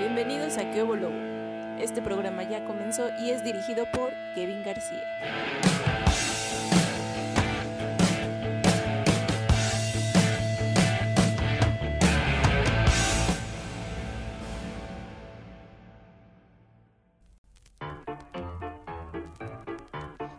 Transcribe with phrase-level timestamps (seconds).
[0.00, 1.08] Bienvenidos a Que Lobo.
[1.78, 5.04] Este programa ya comenzó y es dirigido por Kevin García.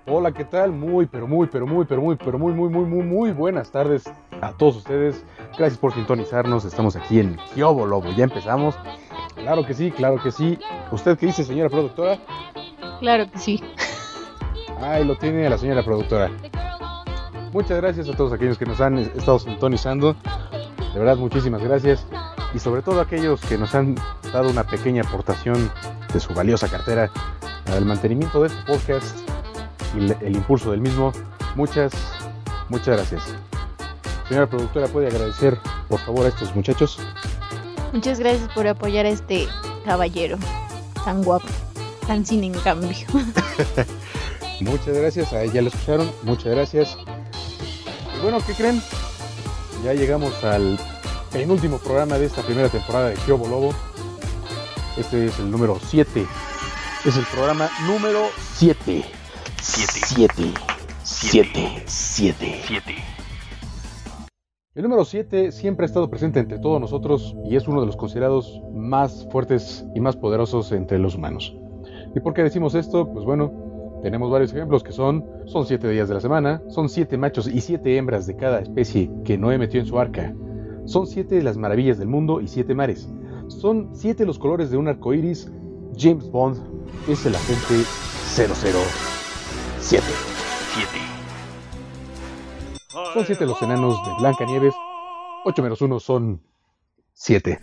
[0.05, 0.73] Hola, ¿qué tal?
[0.73, 4.03] Muy, pero muy, pero muy, pero muy, pero muy, muy, muy, muy, muy buenas tardes
[4.41, 5.23] a todos ustedes.
[5.57, 6.65] Gracias por sintonizarnos.
[6.65, 8.09] Estamos aquí en Kiobo Lobo.
[8.11, 8.75] Ya empezamos.
[9.35, 10.57] Claro que sí, claro que sí.
[10.91, 12.17] ¿Usted qué dice, señora productora?
[12.99, 13.63] Claro que sí.
[14.81, 16.29] Ahí lo tiene la señora productora.
[17.53, 20.15] Muchas gracias a todos aquellos que nos han estado sintonizando.
[20.93, 22.05] De verdad, muchísimas gracias.
[22.53, 23.95] Y sobre todo a aquellos que nos han
[24.31, 25.71] dado una pequeña aportación
[26.13, 27.09] de su valiosa cartera
[27.67, 29.17] al mantenimiento de este podcast
[29.95, 31.11] y el impulso del mismo.
[31.55, 31.91] Muchas,
[32.69, 33.35] muchas gracias.
[34.31, 35.59] Señora productora, ¿puede agradecer
[35.89, 36.97] por favor a estos muchachos?
[37.91, 39.45] Muchas gracias por apoyar a este
[39.83, 40.37] caballero
[41.03, 41.49] tan guapo,
[42.07, 42.95] tan sin en cambio.
[44.61, 46.97] muchas gracias, a ella lo escucharon, muchas gracias.
[48.17, 48.81] Y bueno, ¿qué creen?
[49.83, 50.79] Ya llegamos al
[51.33, 53.73] penúltimo programa de esta primera temporada de Kiobo Lobo.
[54.95, 56.25] Este es el número 7.
[57.03, 59.03] Es el programa número 7.
[59.61, 60.53] 7.
[61.03, 61.83] 7.
[61.85, 62.63] 7.
[62.65, 63.20] 7.
[64.73, 67.97] El número 7 siempre ha estado presente entre todos nosotros y es uno de los
[67.97, 71.53] considerados más fuertes y más poderosos entre los humanos.
[72.15, 73.11] ¿Y por qué decimos esto?
[73.11, 77.17] Pues bueno, tenemos varios ejemplos que son, son 7 días de la semana, son 7
[77.17, 80.33] machos y 7 hembras de cada especie que Noé metió en su arca,
[80.85, 83.09] son 7 de las maravillas del mundo y 7 mares,
[83.47, 85.51] son 7 los colores de un arco iris,
[85.97, 86.57] James Bond
[87.09, 87.83] es el agente
[88.37, 88.77] 007.
[89.81, 91.10] 7.
[93.13, 94.73] Son 7 los enanos de Blanca Nieves.
[95.43, 96.41] 8 menos 1 son
[97.13, 97.59] 7.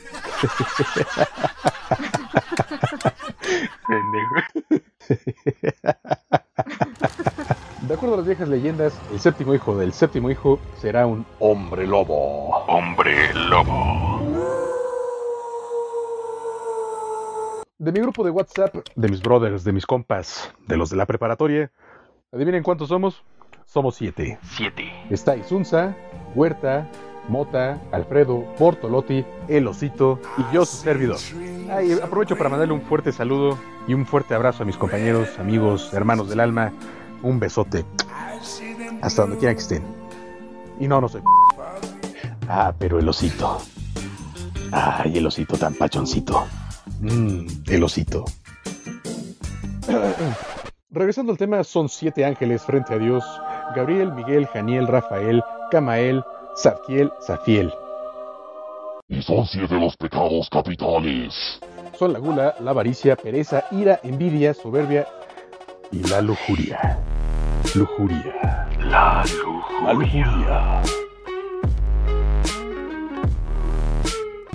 [7.81, 11.87] De acuerdo a las viejas leyendas, el séptimo hijo del séptimo hijo será un hombre
[11.87, 12.49] lobo.
[12.67, 14.21] Hombre lobo.
[17.79, 21.07] De mi grupo de WhatsApp, de mis brothers, de mis compas, de los de la
[21.07, 21.71] preparatoria,
[22.33, 23.25] adivinen cuántos somos.
[23.69, 24.39] Somos siete.
[24.57, 24.91] Siete.
[25.11, 25.95] Está Isunza,
[26.35, 26.89] Huerta,
[27.29, 31.19] Mota, Alfredo, Bortolotti, El Osito y yo, su servidor.
[31.71, 35.93] Ay, aprovecho para mandarle un fuerte saludo y un fuerte abrazo a mis compañeros, amigos,
[35.93, 36.73] hermanos del alma.
[37.23, 37.85] Un besote.
[39.03, 39.83] Hasta donde quiera que estén.
[40.81, 41.21] Y no, no soy.
[42.49, 43.59] Ah, pero el osito.
[44.73, 46.47] Ay, el osito tan pachoncito.
[47.01, 48.25] Mmm, el osito.
[50.91, 53.23] Regresando al tema, son siete ángeles frente a Dios
[53.75, 56.25] Gabriel, Miguel, Janiel, Rafael, Camael,
[56.57, 57.73] Zadkiel, Zafiel.
[59.09, 61.61] Y son siete los pecados capitales.
[61.99, 65.07] Son la gula, la avaricia, pereza, ira, envidia, soberbia
[65.91, 66.99] y la lujuria.
[67.75, 68.69] Lujuria.
[68.81, 69.85] La lujuria.
[69.85, 70.83] La lujuria.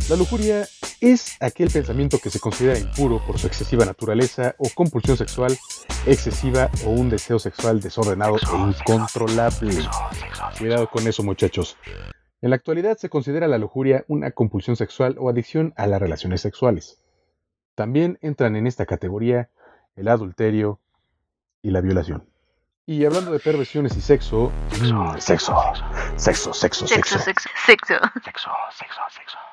[0.09, 0.67] La lujuria
[1.03, 5.57] es aquel pensamiento que se considera impuro por su excesiva naturaleza o compulsión sexual
[6.05, 9.75] excesiva o un deseo sexual desordenado e incontrolable.
[10.57, 11.77] Cuidado con eso muchachos.
[12.41, 16.39] En la actualidad se considera la lujuria una compulsión sexual o adicción a las relaciones
[16.39, 17.01] sexuales.
[17.75, 19.49] También entran en esta categoría
[19.97, 20.79] el adulterio
[21.61, 22.29] y la violación.
[22.85, 24.53] Y hablando de perversiones y sexo...
[25.19, 25.55] Sexo,
[26.15, 27.19] sexo, sexo, sexo, sexo.
[27.19, 27.99] Sexo, sexo, sexo.
[28.23, 29.52] Sexo, sexo, sexo.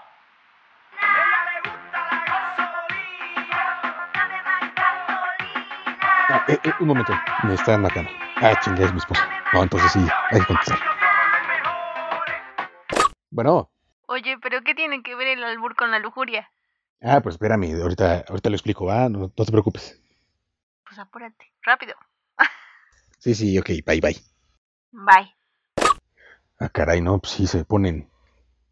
[6.32, 8.08] Ah, eh, eh, un momento, me están matando.
[8.36, 9.28] Ah, chingada, es mi esposa.
[9.52, 10.78] No, entonces sí, hay que contestar.
[13.30, 13.68] Bueno.
[14.06, 16.48] Oye, ¿pero qué tiene que ver el albur con la lujuria?
[17.02, 19.08] Ah, pues espérame, ahorita, ahorita lo explico, ¿va?
[19.08, 20.00] No, no te preocupes.
[20.84, 21.94] Pues apúrate, rápido.
[23.18, 24.16] sí, sí, ok, bye, bye.
[24.92, 25.34] Bye.
[26.60, 28.08] Ah, caray, no, pues sí se ponen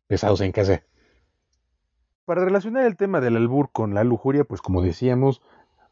[0.06, 0.84] pesados en casa.
[2.25, 5.43] Para relacionar el tema del albur con la lujuria, pues como decíamos,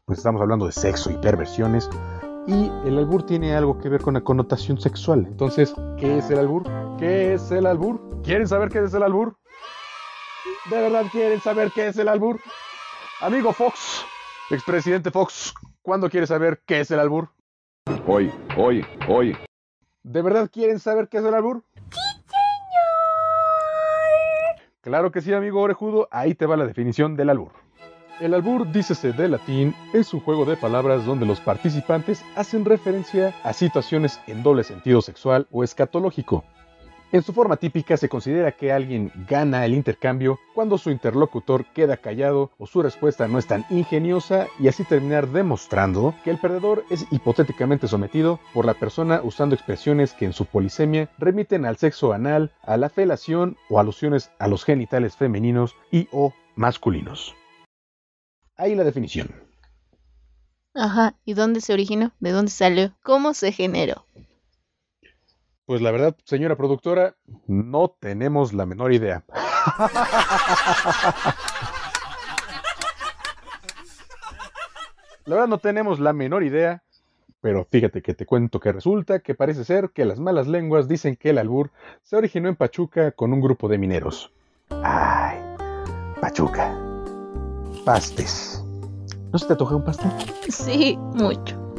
[0.07, 1.89] pues estamos hablando de sexo y perversiones.
[2.47, 5.25] Y el albur tiene algo que ver con la connotación sexual.
[5.27, 6.63] Entonces, ¿qué es el albur?
[6.97, 8.21] ¿Qué es el albur?
[8.23, 9.35] ¿Quieren saber qué es el albur?
[10.71, 12.39] ¿De verdad quieren saber qué es el albur?
[13.19, 14.05] Amigo Fox,
[14.49, 17.27] expresidente Fox, ¿cuándo quiere saber qué es el albur?
[18.07, 19.35] Hoy, hoy, hoy.
[20.03, 21.63] ¿De verdad quieren saber qué es el albur?
[21.73, 22.37] ¡Sí, señor!
[24.79, 27.66] Claro que sí, amigo orejudo, ahí te va la definición del albur.
[28.19, 33.35] El albur, dícese de latín, es un juego de palabras donde los participantes hacen referencia
[33.43, 36.43] a situaciones en doble sentido sexual o escatológico.
[37.11, 41.97] En su forma típica se considera que alguien gana el intercambio cuando su interlocutor queda
[41.97, 46.85] callado o su respuesta no es tan ingeniosa y así terminar demostrando que el perdedor
[46.89, 52.13] es hipotéticamente sometido por la persona usando expresiones que en su polisemia remiten al sexo
[52.13, 57.35] anal, a la felación o alusiones a los genitales femeninos y o masculinos.
[58.57, 59.29] Ahí la definición.
[60.73, 62.11] Ajá, ¿y dónde se originó?
[62.19, 62.93] ¿De dónde salió?
[63.03, 64.05] ¿Cómo se generó?
[65.65, 67.15] Pues la verdad, señora productora,
[67.45, 69.23] no tenemos la menor idea.
[75.25, 76.83] La verdad no tenemos la menor idea,
[77.41, 81.17] pero fíjate que te cuento que resulta que parece ser que las malas lenguas dicen
[81.17, 81.71] que el albur
[82.01, 84.31] se originó en Pachuca con un grupo de mineros.
[84.69, 85.37] Ay,
[86.21, 86.86] Pachuca.
[87.87, 88.61] Pastes.
[89.31, 90.11] ¿No se te antoja un pastel?
[90.49, 91.73] Sí, mucho.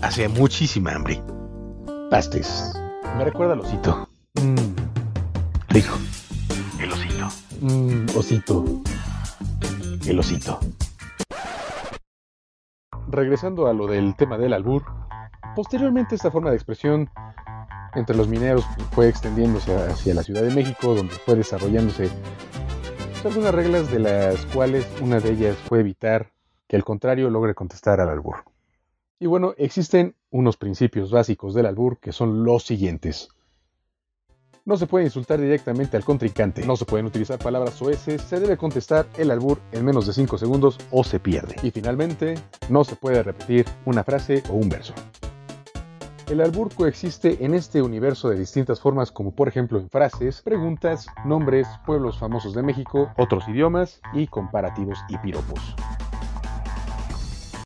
[0.00, 1.22] Hace muchísima hambre.
[2.10, 2.74] Pastes.
[3.16, 4.08] Me recuerda al osito.
[4.42, 4.56] Mmm.
[5.68, 5.92] Rico.
[6.80, 7.28] El osito.
[7.60, 8.64] Mmm, osito.
[10.04, 10.58] El osito.
[13.06, 14.82] Regresando a lo del tema del albur,
[15.54, 17.08] posteriormente esta forma de expresión
[17.94, 22.10] entre los mineros fue extendiéndose hacia la Ciudad de México, donde fue desarrollándose
[23.24, 26.32] algunas reglas de las cuales una de ellas fue evitar
[26.66, 28.44] que el contrario logre contestar al albur.
[29.20, 33.28] Y bueno, existen unos principios básicos del albur que son los siguientes.
[34.64, 38.56] No se puede insultar directamente al contrincante, no se pueden utilizar palabras soeces, se debe
[38.56, 41.56] contestar el albur en menos de 5 segundos o se pierde.
[41.62, 42.34] Y finalmente,
[42.68, 44.94] no se puede repetir una frase o un verso.
[46.28, 51.06] El albur coexiste en este universo de distintas formas como por ejemplo en frases, preguntas,
[51.24, 55.74] nombres, pueblos famosos de México, otros idiomas y comparativos y piropos.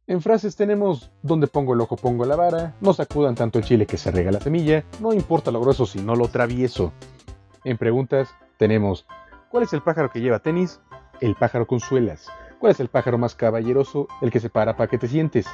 [0.08, 3.86] En frases tenemos donde pongo el ojo pongo la vara, no sacudan tanto el chile
[3.86, 6.92] que se rega la semilla, no importa lo grueso si no lo travieso.
[7.64, 9.06] En preguntas tenemos
[9.50, 10.80] ¿cuál es el pájaro que lleva tenis?
[11.20, 12.28] El pájaro con suelas.
[12.58, 14.08] ¿Cuál es el pájaro más caballeroso?
[14.22, 15.46] El que se para para que te sientes.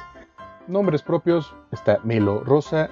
[0.67, 2.91] Nombres propios está Melo Rosa,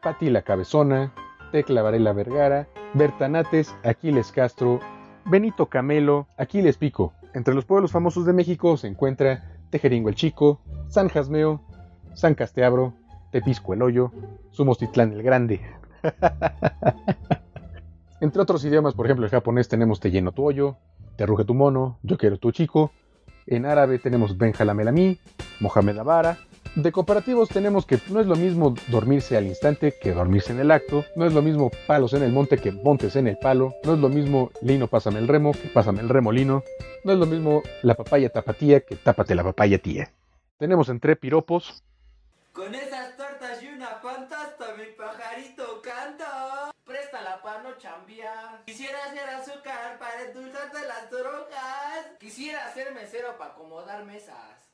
[0.00, 1.12] Pati la Cabezona,
[1.50, 4.78] Tecla Varela Vergara, Bertanates, Aquiles Castro,
[5.24, 7.12] Benito Camelo, Aquiles Pico.
[7.34, 11.60] Entre los pueblos famosos de México se encuentra Tejeringo el Chico, San Jasmeo,
[12.14, 12.94] San Casteabro,
[13.32, 14.12] Tepisco el Hoyo,
[14.52, 15.60] Sumostitlán el Grande.
[18.20, 20.76] Entre otros idiomas, por ejemplo, el japonés tenemos Te lleno tu hoyo,
[21.16, 22.92] Te ruge tu mono, Yo quiero tu chico.
[23.46, 25.18] En árabe tenemos Benjalamelami,
[25.58, 26.38] Mohamed Avara.
[26.76, 30.70] De cooperativos tenemos que no es lo mismo dormirse al instante que dormirse en el
[30.70, 31.04] acto.
[31.16, 33.74] No es lo mismo palos en el monte que montes en el palo.
[33.82, 36.62] No es lo mismo lino pásame el remo que pásame el remolino.
[37.02, 40.12] No es lo mismo la papaya tapatía que tápate la papaya tía.
[40.58, 41.82] Tenemos entre piropos.
[42.52, 46.70] Con esas tortas y una pantasta mi pajarito canta.
[46.84, 48.62] Préstala pa' no chambear.
[48.64, 52.06] Quisiera hacer azúcar para endulzarte las drogas.
[52.20, 54.70] Quisiera ser mesero para acomodar mesas.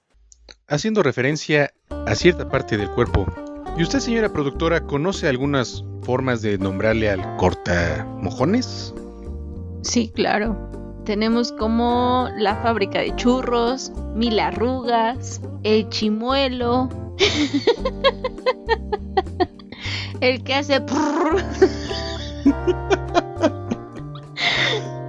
[0.68, 1.72] Haciendo referencia
[2.06, 3.26] a cierta parte del cuerpo.
[3.76, 8.94] ¿Y usted, señora productora, conoce algunas formas de nombrarle al corta mojones?
[9.82, 10.56] Sí, claro.
[11.04, 16.88] Tenemos como la fábrica de churros, mil arrugas, el chimuelo,
[20.20, 20.76] el que hace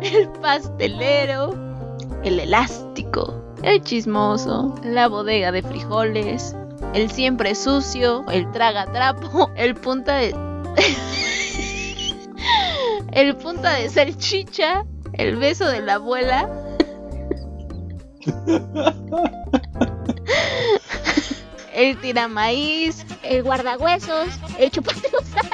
[0.02, 1.54] el pastelero,
[2.24, 3.34] el elástico,
[3.64, 6.56] el chismoso, la bodega de frijoles,
[6.94, 10.36] el siempre sucio, el traga trapo, el punta de
[13.12, 16.48] el punta de salchicha, el beso de la abuela.
[21.74, 24.28] el tiramaíz, el guardahuesos,
[24.60, 25.46] el chupapeluzas,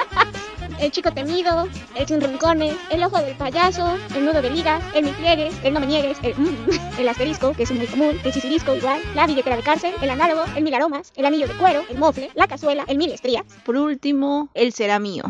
[0.83, 5.07] el chico temido, el sin rincones, el ojo del payaso, el nudo de ligas, el
[5.11, 6.67] pliegues, el no me niegues, el, mm,
[6.99, 10.43] el asterisco, que es muy común, el chisirisco igual, la billetera de cárcel, el análogo,
[10.55, 13.45] el mil aromas, el anillo de cuero, el mofle, la cazuela, el mil estrías.
[13.65, 15.23] por último, el será mío.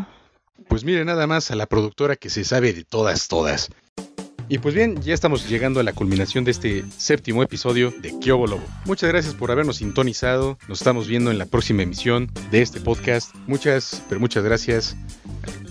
[0.67, 3.69] Pues mire nada más a la productora que se sabe de todas, todas.
[4.49, 8.47] Y pues bien, ya estamos llegando a la culminación de este séptimo episodio de Kyobo
[8.47, 8.63] Lobo.
[8.85, 10.57] Muchas gracias por habernos sintonizado.
[10.67, 13.33] Nos estamos viendo en la próxima emisión de este podcast.
[13.47, 14.97] Muchas, pero muchas gracias.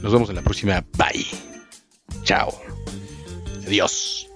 [0.03, 0.85] Nos vemos en la próxima.
[0.99, 1.27] Bye.
[2.25, 2.53] Chao.
[3.67, 4.29] Adiós.